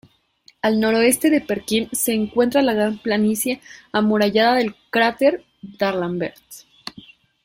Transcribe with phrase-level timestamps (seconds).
[0.63, 3.61] Al noroeste de Perkin se encuentra la gran planicie
[3.91, 6.41] amurallada del cráter D'Alembert.